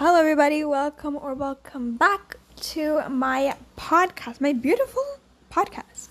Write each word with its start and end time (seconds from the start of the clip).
Hello, 0.00 0.14
everybody. 0.20 0.62
Welcome 0.62 1.18
or 1.20 1.34
welcome 1.34 1.96
back 1.96 2.36
to 2.70 3.02
my 3.08 3.56
podcast, 3.76 4.40
my 4.40 4.52
beautiful 4.52 5.02
podcast. 5.50 6.10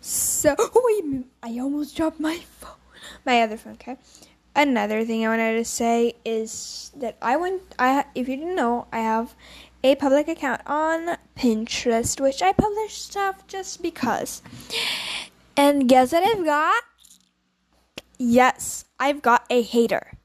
So, 0.00 0.56
oh, 0.58 1.22
I 1.40 1.56
almost 1.60 1.96
dropped 1.96 2.18
my 2.18 2.38
phone, 2.38 2.74
my 3.24 3.40
other 3.42 3.56
phone. 3.56 3.74
Okay. 3.74 3.98
Another 4.56 5.04
thing 5.04 5.24
I 5.24 5.28
wanted 5.28 5.58
to 5.58 5.64
say 5.64 6.14
is 6.24 6.90
that 6.96 7.18
I 7.22 7.36
went. 7.36 7.62
I 7.78 8.04
if 8.16 8.28
you 8.28 8.36
didn't 8.36 8.56
know, 8.56 8.88
I 8.92 8.98
have 8.98 9.36
a 9.84 9.94
public 9.94 10.26
account 10.26 10.62
on 10.66 11.16
Pinterest, 11.38 12.20
which 12.20 12.42
I 12.42 12.50
publish 12.52 12.94
stuff 12.94 13.46
just 13.46 13.80
because. 13.80 14.42
And 15.56 15.88
guess 15.88 16.10
what 16.10 16.26
I've 16.26 16.44
got? 16.44 16.82
Yes, 18.18 18.86
I've 18.98 19.22
got 19.22 19.46
a 19.48 19.62
hater 19.62 20.18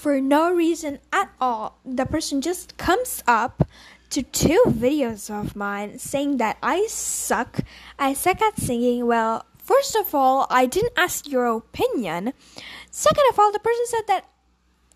for 0.00 0.18
no 0.18 0.50
reason 0.50 0.98
at 1.12 1.28
all. 1.38 1.76
The 1.84 2.06
person 2.06 2.40
just 2.40 2.78
comes 2.78 3.22
up 3.26 3.68
to 4.08 4.22
two 4.22 4.62
videos 4.66 5.28
of 5.28 5.54
mine 5.54 5.98
saying 5.98 6.38
that 6.38 6.56
I 6.62 6.86
suck. 6.88 7.60
I 7.98 8.14
suck 8.14 8.40
at 8.40 8.56
singing. 8.56 9.06
Well, 9.06 9.44
first 9.58 9.94
of 9.94 10.14
all, 10.14 10.46
I 10.48 10.64
didn't 10.64 10.96
ask 10.96 11.28
your 11.28 11.44
opinion. 11.44 12.32
Second 12.90 13.24
of 13.28 13.38
all, 13.38 13.52
the 13.52 13.60
person 13.60 13.86
said 13.86 14.06
that 14.08 14.24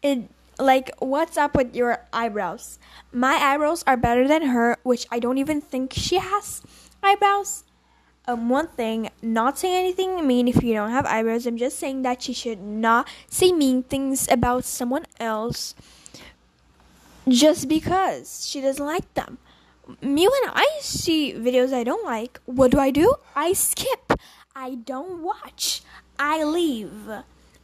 it 0.03 0.31
like 0.59 0.91
what's 1.01 1.37
up 1.37 1.55
with 1.55 1.77
your 1.77 2.01
eyebrows? 2.11 2.79
My 3.13 3.35
eyebrows 3.35 3.85
are 3.87 3.99
better 3.99 4.27
than 4.27 4.57
her, 4.57 4.79
which 4.85 5.07
I 5.13 5.19
don't 5.19 5.37
even 5.39 5.61
think 5.61 5.93
she 5.93 6.17
has 6.17 6.63
eyebrows 7.03 7.64
um, 8.27 8.49
one 8.49 8.69
thing, 8.69 9.11
not 9.23 9.59
saying 9.59 9.75
anything 9.75 10.27
mean 10.27 10.49
if 10.49 10.63
you 10.63 10.75
don't 10.75 10.91
have 10.91 11.07
eyebrows. 11.07 11.47
I'm 11.47 11.57
just 11.57 11.79
saying 11.79 12.03
that 12.03 12.27
you 12.29 12.35
should 12.35 12.61
not 12.61 13.09
say 13.29 13.53
mean 13.53 13.83
things 13.83 14.29
about 14.31 14.65
someone 14.65 15.05
else 15.21 15.75
just 17.29 17.69
because 17.69 18.47
she 18.47 18.61
doesn't 18.61 18.85
like 18.85 19.13
them. 19.15 19.39
Me, 20.01 20.27
when 20.27 20.51
I 20.55 20.79
see 20.81 21.35
videos 21.35 21.73
I 21.73 21.85
don't 21.85 22.05
like, 22.05 22.41
what 22.47 22.71
do 22.71 22.79
I 22.79 22.91
do? 22.91 23.15
I 23.37 23.53
skip. 23.53 24.15
I 24.57 24.77
don't 24.77 25.23
watch. 25.23 25.83
I 26.19 26.45
leave. 26.45 27.11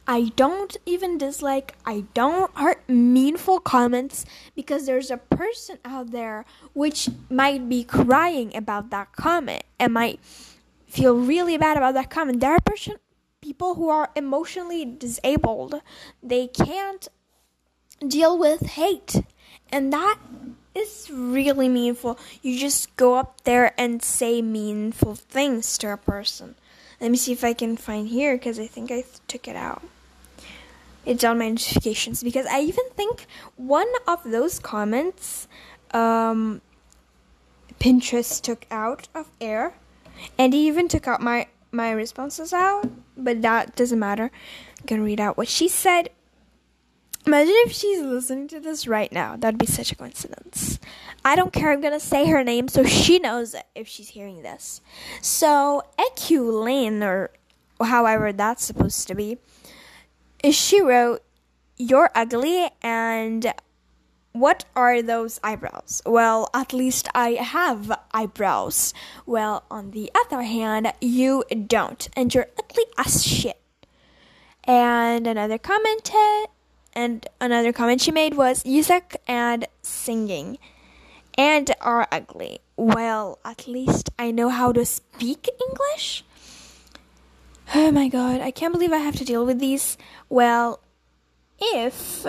I 0.07 0.31
don't 0.35 0.75
even 0.85 1.17
dislike, 1.17 1.75
I 1.85 2.05
don't 2.13 2.53
heart 2.55 2.83
meaningful 2.87 3.59
comments 3.59 4.25
because 4.55 4.85
there's 4.85 5.11
a 5.11 5.17
person 5.17 5.77
out 5.85 6.11
there 6.11 6.45
which 6.73 7.09
might 7.29 7.69
be 7.69 7.83
crying 7.83 8.55
about 8.55 8.89
that 8.89 9.13
comment 9.13 9.63
and 9.79 9.93
might 9.93 10.19
feel 10.87 11.15
really 11.15 11.57
bad 11.57 11.77
about 11.77 11.93
that 11.93 12.09
comment. 12.09 12.39
There 12.39 12.51
are 12.51 12.59
person, 12.59 12.95
people 13.41 13.75
who 13.75 13.89
are 13.89 14.09
emotionally 14.15 14.85
disabled. 14.85 15.81
They 16.21 16.47
can't 16.47 17.07
deal 18.05 18.37
with 18.37 18.61
hate. 18.61 19.21
And 19.71 19.93
that 19.93 20.17
is 20.75 21.09
really 21.11 21.69
meaningful. 21.69 22.19
You 22.41 22.59
just 22.59 22.95
go 22.97 23.15
up 23.15 23.41
there 23.43 23.73
and 23.79 24.01
say 24.01 24.41
meaningful 24.41 25.15
things 25.15 25.77
to 25.79 25.93
a 25.93 25.97
person. 25.97 26.55
Let 27.01 27.09
me 27.09 27.17
see 27.17 27.31
if 27.31 27.43
I 27.43 27.53
can 27.53 27.75
find 27.77 28.07
here 28.07 28.37
because 28.37 28.59
I 28.59 28.67
think 28.67 28.91
I 28.91 29.03
took 29.27 29.47
it 29.47 29.55
out. 29.55 29.81
It's 31.03 31.23
on 31.23 31.39
my 31.39 31.49
notifications 31.49 32.23
because 32.23 32.45
I 32.45 32.61
even 32.61 32.87
think 32.91 33.25
one 33.57 33.87
of 34.07 34.23
those 34.23 34.59
comments 34.59 35.47
um, 35.95 36.61
Pinterest 37.79 38.39
took 38.39 38.67
out 38.69 39.07
of 39.15 39.27
air 39.41 39.73
and 40.37 40.53
he 40.53 40.67
even 40.67 40.87
took 40.87 41.07
out 41.07 41.21
my 41.21 41.47
my 41.71 41.89
responses 41.91 42.53
out, 42.53 42.87
but 43.17 43.41
that 43.41 43.75
doesn't 43.75 43.97
matter. 43.97 44.29
I'm 44.79 44.85
gonna 44.85 45.01
read 45.01 45.19
out 45.19 45.37
what 45.37 45.47
she 45.47 45.67
said. 45.67 46.09
Imagine 47.25 47.53
if 47.65 47.71
she's 47.71 48.01
listening 48.01 48.47
to 48.47 48.59
this 48.59 48.87
right 48.87 49.11
now. 49.11 49.35
That'd 49.35 49.59
be 49.59 49.67
such 49.67 49.91
a 49.91 49.95
coincidence. 49.95 50.79
I 51.23 51.35
don't 51.35 51.53
care. 51.53 51.71
I'm 51.71 51.81
gonna 51.81 51.99
say 51.99 52.27
her 52.27 52.43
name 52.43 52.67
so 52.67 52.83
she 52.83 53.19
knows 53.19 53.53
it 53.53 53.65
if 53.75 53.87
she's 53.87 54.09
hearing 54.09 54.41
this. 54.41 54.81
So 55.21 55.83
Eculane, 55.99 57.03
or 57.03 57.29
however 57.79 58.33
that's 58.33 58.65
supposed 58.65 59.07
to 59.07 59.15
be, 59.15 59.37
she 60.49 60.81
wrote, 60.81 61.21
"You're 61.77 62.09
ugly 62.15 62.69
and 62.81 63.53
what 64.33 64.65
are 64.75 65.01
those 65.01 65.39
eyebrows? 65.43 66.01
Well, 66.05 66.49
at 66.53 66.73
least 66.73 67.07
I 67.13 67.31
have 67.33 67.91
eyebrows. 68.13 68.93
Well, 69.25 69.63
on 69.69 69.91
the 69.91 70.09
other 70.15 70.41
hand, 70.43 70.91
you 71.01 71.43
don't, 71.67 72.07
and 72.15 72.33
you're 72.33 72.47
ugly 72.57 72.85
as 72.97 73.23
shit. 73.25 73.61
And 74.63 75.27
another 75.27 75.57
comment, 75.57 76.11
and 76.93 77.27
another 77.39 77.71
comment 77.71 78.01
she 78.01 78.11
made 78.11 78.35
was, 78.35 78.65
you 78.65 78.83
and 79.27 79.67
singing, 79.81 80.57
and 81.37 81.73
are 81.81 82.07
ugly. 82.11 82.59
Well, 82.75 83.39
at 83.45 83.67
least 83.67 84.09
I 84.19 84.31
know 84.31 84.49
how 84.49 84.71
to 84.73 84.85
speak 84.85 85.49
English. 85.69 86.23
Oh 87.73 87.91
my 87.91 88.07
god, 88.09 88.41
I 88.41 88.51
can't 88.51 88.73
believe 88.73 88.91
I 88.91 88.97
have 88.97 89.15
to 89.17 89.25
deal 89.25 89.45
with 89.45 89.59
these. 89.59 89.97
Well, 90.29 90.81
if 91.59 92.25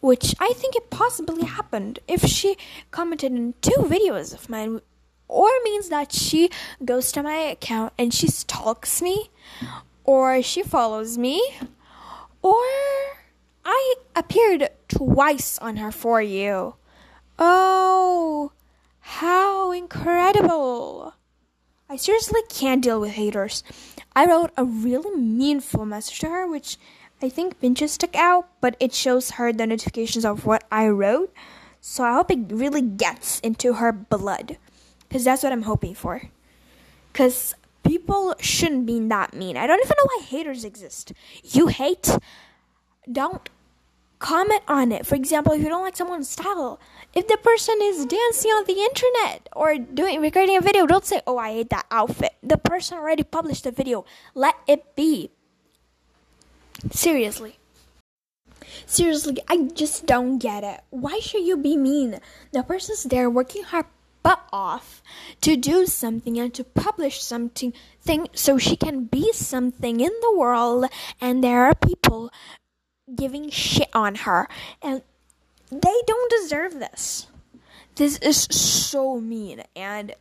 which 0.00 0.34
I 0.38 0.52
think 0.54 0.76
it 0.76 0.90
possibly 0.90 1.44
happened 1.44 1.98
if 2.06 2.22
she 2.24 2.56
commented 2.90 3.32
in 3.32 3.54
two 3.60 3.80
videos 3.80 4.32
of 4.32 4.48
mine, 4.48 4.80
or 5.26 5.48
means 5.64 5.88
that 5.88 6.12
she 6.12 6.50
goes 6.84 7.10
to 7.12 7.22
my 7.22 7.36
account 7.36 7.92
and 7.98 8.14
she 8.14 8.28
stalks 8.28 9.02
me, 9.02 9.30
or 10.04 10.42
she 10.42 10.62
follows 10.62 11.18
me, 11.18 11.42
or 12.42 12.62
I 13.68 13.94
appeared 14.14 14.70
twice 14.86 15.58
on 15.58 15.78
her 15.78 15.90
for 15.90 16.22
you. 16.22 16.76
Oh, 17.36 18.52
how 19.00 19.72
incredible! 19.72 21.14
I 21.90 21.96
seriously 21.96 22.42
can't 22.48 22.80
deal 22.80 23.00
with 23.00 23.12
haters. 23.12 23.64
I 24.14 24.26
wrote 24.26 24.52
a 24.56 24.64
really 24.64 25.16
meaningful 25.16 25.84
message 25.84 26.20
to 26.20 26.28
her, 26.28 26.46
which 26.46 26.76
I 27.20 27.28
think 27.28 27.60
Pinterest 27.60 27.98
took 27.98 28.14
out, 28.14 28.48
but 28.60 28.76
it 28.78 28.94
shows 28.94 29.32
her 29.32 29.52
the 29.52 29.66
notifications 29.66 30.24
of 30.24 30.46
what 30.46 30.62
I 30.70 30.86
wrote. 30.86 31.34
So 31.80 32.04
I 32.04 32.14
hope 32.14 32.30
it 32.30 32.46
really 32.50 32.82
gets 32.82 33.40
into 33.40 33.74
her 33.74 33.90
blood. 33.90 34.58
Because 35.08 35.24
that's 35.24 35.42
what 35.42 35.52
I'm 35.52 35.62
hoping 35.62 35.96
for. 35.96 36.22
Because 37.12 37.56
people 37.84 38.36
shouldn't 38.38 38.86
be 38.86 39.00
that 39.08 39.34
mean. 39.34 39.56
I 39.56 39.66
don't 39.66 39.84
even 39.84 39.96
know 39.98 40.08
why 40.16 40.22
haters 40.24 40.64
exist. 40.64 41.12
You 41.42 41.66
hate, 41.66 42.16
don't 43.10 43.48
comment 44.18 44.62
on 44.68 44.92
it. 44.92 45.06
For 45.06 45.14
example, 45.14 45.52
if 45.52 45.62
you 45.62 45.68
don't 45.68 45.82
like 45.82 45.96
someone's 45.96 46.28
style, 46.28 46.80
if 47.14 47.26
the 47.28 47.36
person 47.38 47.76
is 47.82 48.06
dancing 48.06 48.50
on 48.50 48.64
the 48.64 48.80
internet 48.80 49.48
or 49.54 49.76
doing 49.76 50.20
recording 50.20 50.56
a 50.56 50.60
video, 50.60 50.86
don't 50.86 51.04
say, 51.04 51.22
"Oh, 51.26 51.38
I 51.38 51.52
hate 51.52 51.70
that 51.70 51.86
outfit." 51.90 52.34
The 52.42 52.58
person 52.58 52.98
already 52.98 53.24
published 53.24 53.64
the 53.64 53.70
video. 53.70 54.04
Let 54.34 54.56
it 54.66 54.94
be. 54.94 55.30
Seriously. 56.90 57.58
Seriously, 58.84 59.38
I 59.48 59.68
just 59.74 60.06
don't 60.06 60.38
get 60.38 60.64
it. 60.64 60.80
Why 60.90 61.18
should 61.20 61.44
you 61.44 61.56
be 61.56 61.76
mean? 61.76 62.20
The 62.52 62.62
person's 62.62 63.04
there 63.04 63.30
working 63.30 63.64
her 63.64 63.86
butt 64.22 64.42
off 64.52 65.02
to 65.40 65.56
do 65.56 65.86
something 65.86 66.36
and 66.38 66.52
to 66.52 66.64
publish 66.64 67.22
something 67.22 67.72
thing 68.02 68.26
so 68.34 68.58
she 68.58 68.74
can 68.74 69.04
be 69.04 69.32
something 69.32 70.00
in 70.00 70.10
the 70.20 70.34
world 70.36 70.86
and 71.20 71.44
there 71.44 71.64
are 71.64 71.74
people 71.76 72.32
giving 73.14 73.50
shit 73.50 73.88
on 73.92 74.14
her 74.16 74.48
and 74.82 75.02
they 75.70 76.00
don't 76.06 76.30
deserve 76.30 76.78
this. 76.78 77.28
This 77.94 78.18
is 78.18 78.42
so 78.50 79.20
mean 79.20 79.62
and 79.74 80.14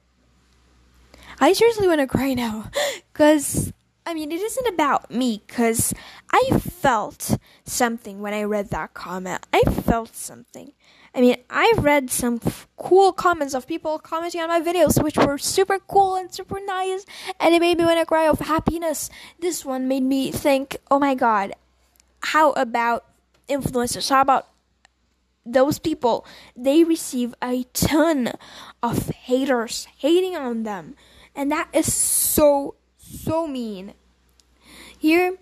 I 1.40 1.54
seriously 1.54 1.88
want 1.88 2.00
to 2.02 2.08
cry 2.08 2.34
now 2.34 2.70
cuz 3.14 3.74
I 4.08 4.14
mean, 4.14 4.32
it 4.32 4.40
isn't 4.40 4.68
about 4.68 5.10
me 5.10 5.42
because 5.48 5.92
I 6.32 6.60
felt 6.60 7.40
something 7.66 8.22
when 8.22 8.36
I 8.36 8.44
read 8.44 8.70
that 8.70 8.94
comment. 8.94 9.44
I 9.52 9.64
felt 9.64 10.16
something. 10.16 10.74
I 11.16 11.22
mean, 11.22 11.38
I've 11.50 11.84
read 11.84 12.12
some 12.12 12.40
f- 12.46 12.68
cool 12.78 13.14
comments 13.14 13.56
of 13.56 13.66
people 13.66 13.98
commenting 13.98 14.42
on 14.42 14.50
my 14.50 14.62
videos, 14.62 15.02
which 15.02 15.18
were 15.18 15.40
super 15.40 15.80
cool 15.80 16.16
and 16.16 16.32
super 16.32 16.60
nice, 16.64 17.06
and 17.40 17.56
it 17.56 17.62
made 17.62 17.80
me 17.80 17.86
want 17.86 18.00
to 18.00 18.06
cry 18.06 18.28
of 18.28 18.42
happiness. 18.42 19.10
This 19.40 19.66
one 19.66 19.88
made 19.88 20.04
me 20.04 20.32
think, 20.32 20.78
oh 20.92 21.00
my 21.00 21.16
god, 21.16 21.54
how 22.26 22.52
about 22.54 23.06
influencers? 23.48 24.10
How 24.10 24.22
about 24.22 24.48
those 25.46 25.80
people? 25.80 26.26
They 26.56 26.84
receive 26.84 27.36
a 27.42 27.64
ton 27.74 28.34
of 28.82 29.10
haters 29.10 29.88
hating 29.98 30.36
on 30.36 30.64
them, 30.64 30.96
and 31.36 31.52
that 31.52 31.70
is 31.74 31.94
so 31.94 32.76
so 32.98 33.48
mean. 33.48 33.94
Here, 34.98 35.38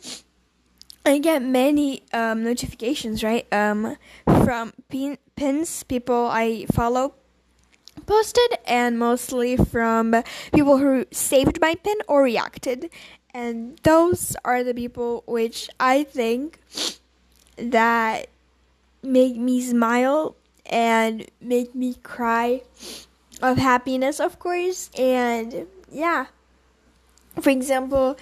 I 1.06 1.20
get 1.20 1.42
many 1.42 2.04
um, 2.12 2.44
notifications, 2.44 3.24
right? 3.24 3.48
Um, 3.54 3.96
from 4.26 4.74
pin- 4.90 5.20
pins 5.36 5.84
people 5.84 6.28
I 6.28 6.66
follow 6.74 7.16
posted, 8.06 8.58
and 8.66 9.00
mostly 9.00 9.56
from 9.56 10.24
people 10.54 10.78
who 10.78 11.06
saved 11.12 11.62
my 11.62 11.76
pin 11.76 11.98
or 12.08 12.24
reacted. 12.24 12.90
And 13.34 13.80
those 13.84 14.36
are 14.46 14.64
the 14.64 14.74
people 14.74 15.24
which 15.26 15.70
I 15.80 16.04
think 16.04 16.60
that 17.58 18.28
make 19.02 19.36
me 19.36 19.62
smile 19.62 20.36
and 20.66 21.26
make 21.42 21.74
me 21.76 21.96
cry 22.04 22.62
of 23.42 23.58
happiness, 23.58 24.20
of 24.20 24.40
course. 24.40 24.90
And 24.98 25.68
yeah, 25.92 26.28
for 27.42 27.50
example, 27.50 28.18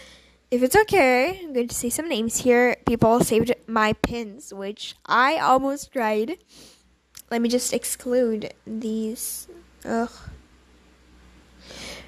if 0.49 0.63
it's 0.63 0.75
okay, 0.75 1.39
I'm 1.43 1.53
going 1.53 1.67
to 1.67 1.75
say 1.75 1.89
some 1.89 2.09
names 2.09 2.37
here. 2.37 2.75
People 2.85 3.19
saved 3.21 3.53
my 3.67 3.93
pins, 3.93 4.53
which 4.53 4.95
I 5.05 5.37
almost 5.37 5.91
cried. 5.91 6.37
Let 7.29 7.41
me 7.41 7.47
just 7.47 7.73
exclude 7.73 8.53
these. 8.67 9.47
Ugh. 9.85 10.11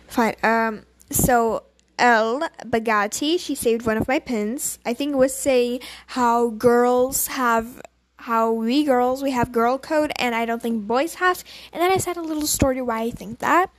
Fine. 0.07 0.35
Um. 0.43 0.85
So 1.09 1.63
L 1.97 2.47
Bagatti, 2.65 3.39
she 3.39 3.55
saved 3.55 3.85
one 3.85 3.97
of 3.97 4.07
my 4.07 4.19
pins. 4.19 4.79
I 4.85 4.93
think 4.93 5.13
it 5.13 5.17
was 5.17 5.33
saying 5.35 5.81
how 6.07 6.49
girls 6.49 7.27
have 7.27 7.81
how 8.17 8.49
we 8.51 8.85
girls 8.85 9.21
we 9.21 9.31
have 9.31 9.51
girl 9.51 9.77
code 9.77 10.13
and 10.17 10.33
I 10.33 10.45
don't 10.45 10.61
think 10.61 10.87
boys 10.87 11.15
have. 11.15 11.43
And 11.73 11.81
then 11.81 11.91
I 11.91 11.97
said 11.97 12.15
a 12.15 12.21
little 12.21 12.47
story 12.47 12.81
why 12.81 13.01
I 13.01 13.11
think 13.11 13.39
that. 13.39 13.69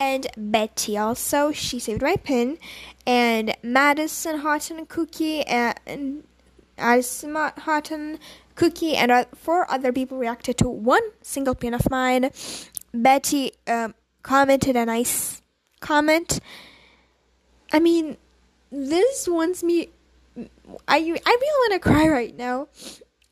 And 0.00 0.26
Betty 0.36 0.98
also, 0.98 1.52
she 1.52 1.78
saved 1.78 2.02
my 2.02 2.16
pin. 2.16 2.58
And 3.06 3.54
Madison 3.62 4.40
Houghton 4.40 4.86
Cookie 4.86 5.42
and 5.42 6.24
Madison 6.76 7.34
Houghton 7.34 8.18
Cookie 8.56 8.96
and 8.96 9.26
four 9.34 9.70
other 9.70 9.92
people 9.92 10.18
reacted 10.18 10.58
to 10.58 10.68
one 10.68 11.02
single 11.22 11.54
pin 11.54 11.74
of 11.74 11.88
mine. 11.88 12.30
Betty 12.92 13.52
um, 13.68 13.94
commented 14.22 14.74
a 14.74 14.86
nice 14.86 15.42
comment. 15.80 16.40
I 17.72 17.80
mean, 17.80 18.16
this 18.70 19.28
wants 19.28 19.62
me. 19.62 19.88
I 20.88 20.96
I 20.96 20.98
really 20.98 21.16
want 21.16 21.72
to 21.72 21.78
cry 21.78 22.08
right 22.08 22.36
now, 22.36 22.68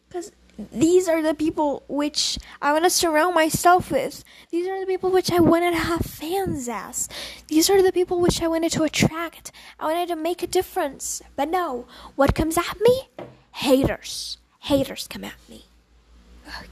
because 0.09 0.33
these 0.71 1.09
are 1.09 1.23
the 1.23 1.35
people 1.35 1.83
which 1.89 2.39
I 2.61 2.73
want 2.73 2.85
to 2.85 2.91
surround 2.91 3.35
myself 3.35 3.91
with. 3.91 4.23
These 4.51 4.69
are 4.69 4.81
the 4.81 4.87
people 4.87 5.11
which 5.11 5.33
I 5.33 5.41
wanted 5.41 5.73
to 5.73 5.79
have 5.79 6.03
fans 6.03 6.69
as. 6.69 7.09
These 7.49 7.71
are 7.71 7.83
the 7.83 7.93
people 7.93 8.21
which 8.21 8.43
I 8.43 8.49
wanted 8.49 8.73
to 8.73 8.85
attract. 8.85 9.51
I 9.81 9.87
wanted 9.87 10.09
to 10.09 10.17
make 10.17 10.43
a 10.43 10.47
difference. 10.47 11.23
But 11.37 11.49
no, 11.49 11.87
what 12.15 12.35
comes 12.35 12.59
at 12.59 12.81
me? 12.81 13.09
Haters. 13.53 14.39
Haters 14.61 15.09
come 15.09 15.25
at 15.25 15.39
me. 15.49 15.65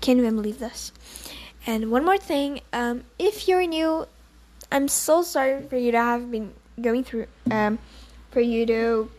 Can't 0.01 0.19
even 0.19 0.37
believe 0.37 0.59
this. 0.59 0.93
And 1.67 1.91
one 1.91 2.05
more 2.05 2.19
thing, 2.19 2.61
um, 2.73 3.05
if 3.19 3.49
you're 3.49 3.67
new, 3.67 4.07
I'm 4.71 4.89
so 4.89 5.23
sorry 5.23 5.63
for 5.63 5.77
you 5.77 5.91
to 5.93 5.99
have 5.99 6.31
been 6.31 6.53
going 6.83 7.05
through, 7.05 7.27
um, 7.51 7.79
for 8.31 8.41
you 8.41 8.67
to 8.67 9.11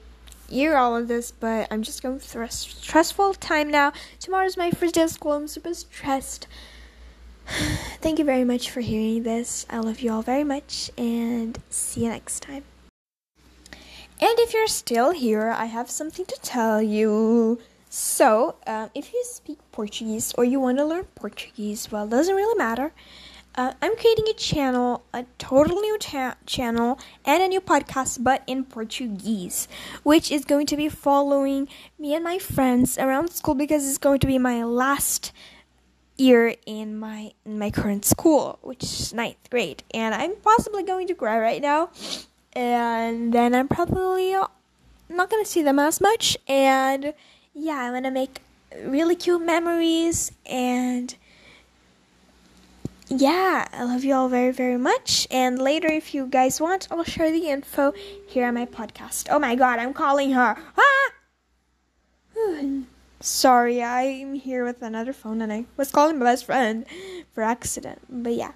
hear 0.49 0.75
all 0.75 0.95
of 0.95 1.07
this, 1.07 1.31
but 1.31 1.67
I'm 1.71 1.81
just 1.81 2.03
going 2.03 2.19
through 2.19 2.45
a 2.45 2.51
stressful 2.51 3.35
time 3.35 3.71
now. 3.71 3.93
Tomorrow's 4.19 4.57
my 4.57 4.71
first 4.71 4.95
day 4.95 5.03
of 5.03 5.09
school. 5.09 5.33
I'm 5.33 5.47
super 5.47 5.73
stressed. 5.73 6.47
Thank 8.01 8.19
you 8.19 8.25
very 8.25 8.43
much 8.43 8.69
for 8.69 8.81
hearing 8.81 9.23
this. 9.23 9.65
I 9.69 9.79
love 9.79 10.01
you 10.01 10.11
all 10.11 10.21
very 10.21 10.43
much, 10.43 10.91
and 10.97 11.57
see 11.69 12.03
you 12.03 12.09
next 12.09 12.41
time. 12.41 12.63
And 13.71 14.37
if 14.37 14.53
you're 14.53 14.67
still 14.67 15.11
here, 15.11 15.49
I 15.49 15.65
have 15.65 15.89
something 15.89 16.25
to 16.25 16.39
tell 16.43 16.81
you. 16.81 17.59
So, 17.89 18.55
um, 18.67 18.89
if 18.93 19.11
you 19.13 19.23
speak 19.25 19.57
Portuguese 19.71 20.33
or 20.37 20.45
you 20.45 20.59
want 20.59 20.77
to 20.77 20.85
learn 20.85 21.05
Portuguese, 21.15 21.91
well, 21.91 22.05
it 22.05 22.11
doesn't 22.11 22.35
really 22.35 22.57
matter. 22.57 22.93
Uh, 23.53 23.74
I'm 23.81 23.98
creating 23.98 24.27
a 24.30 24.33
channel, 24.33 25.03
a 25.13 25.25
totally 25.38 25.81
new 25.81 25.98
channel, 26.45 27.00
and 27.25 27.44
a 27.44 27.48
new 27.50 27.59
podcast, 27.59 28.24
but 28.24 28.44
in 28.48 28.63
Portuguese, 28.63 29.68
which 30.03 30.31
is 30.31 30.45
going 30.45 30.65
to 30.68 30.77
be 30.77 30.88
following 30.88 31.68
me 32.00 32.13
and 32.13 32.24
my 32.24 32.39
friends 32.39 32.98
around 32.98 33.31
school 33.31 33.53
because 33.56 33.88
it's 33.88 33.98
going 33.98 34.19
to 34.19 34.27
be 34.27 34.38
my 34.38 34.63
last 34.63 35.33
year 36.15 36.56
in 36.65 36.98
my 36.98 37.33
in 37.45 37.59
my 37.59 37.69
current 37.71 38.06
school, 38.06 38.57
which 38.62 38.83
is 38.83 39.13
ninth 39.13 39.50
grade, 39.50 39.83
and 39.94 40.15
I'm 40.15 40.36
possibly 40.38 40.83
going 40.83 41.07
to 41.07 41.15
cry 41.15 41.38
right 41.38 41.62
now, 41.62 41.89
and 42.53 43.33
then 43.33 43.53
I'm 43.53 43.68
probably 43.68 44.33
not 45.09 45.30
gonna 45.30 45.45
see 45.45 45.62
them 45.62 45.77
as 45.77 46.00
much, 46.00 46.38
and 46.48 47.13
yeah, 47.53 47.80
I'm 47.80 47.94
gonna 47.94 48.12
make 48.12 48.39
really 48.86 49.15
cute 49.15 49.45
memories 49.45 50.31
and 50.45 51.13
yeah, 53.11 53.67
I 53.73 53.83
love 53.83 54.03
you 54.05 54.13
all 54.13 54.29
very, 54.29 54.51
very 54.51 54.77
much. 54.77 55.27
And 55.29 55.59
later, 55.59 55.87
if 55.87 56.13
you 56.13 56.25
guys 56.27 56.61
want, 56.61 56.87
I'll 56.89 57.03
share 57.03 57.29
the 57.29 57.49
info 57.49 57.93
here 58.27 58.47
on 58.47 58.53
my 58.53 58.65
podcast. 58.65 59.27
Oh 59.29 59.39
my 59.39 59.55
god, 59.55 59.79
I'm 59.79 59.93
calling 59.93 60.31
her. 60.31 60.57
Ah! 60.77 61.11
Sorry, 63.19 63.83
I'm 63.83 64.35
here 64.35 64.63
with 64.63 64.81
another 64.81 65.13
phone 65.13 65.41
and 65.41 65.51
I 65.51 65.65
was 65.77 65.91
calling 65.91 66.17
my 66.19 66.25
best 66.25 66.45
friend 66.45 66.85
for 67.33 67.43
accident. 67.43 67.99
But 68.09 68.33
yeah, 68.33 68.53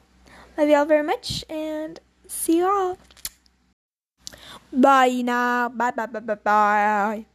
love 0.58 0.70
you 0.70 0.76
all 0.76 0.86
very 0.86 1.04
much 1.04 1.44
and 1.50 2.00
see 2.26 2.58
you 2.58 2.68
all. 2.68 2.98
Bye 4.72 5.22
now. 5.24 5.70
Bye, 5.70 5.92
bye, 5.92 6.06
bye, 6.08 6.20
bye, 6.20 6.36
bye. 6.36 7.26